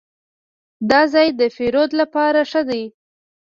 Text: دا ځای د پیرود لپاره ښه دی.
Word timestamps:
دا 0.89 1.01
ځای 1.13 1.27
د 1.39 1.41
پیرود 1.55 1.91
لپاره 2.01 2.39
ښه 2.49 2.61
دی. 2.69 2.83